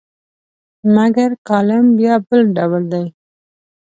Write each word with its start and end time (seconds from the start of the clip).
مګر 0.95 1.29
کالم 1.47 1.85
بیا 1.97 2.13
بل 2.27 2.41
ډول 2.57 2.83
دی. 2.93 3.05